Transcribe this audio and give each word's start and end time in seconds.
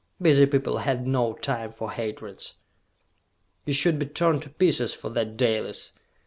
Busy 0.19 0.47
people 0.47 0.79
had 0.79 1.05
no 1.05 1.33
time 1.33 1.71
for 1.71 1.91
hatreds. 1.91 2.55
"You 3.65 3.73
should 3.73 3.99
be 3.99 4.07
torn 4.07 4.39
to 4.39 4.49
pieces 4.49 4.95
for 4.95 5.11
that, 5.11 5.37
Dalis!" 5.37 5.93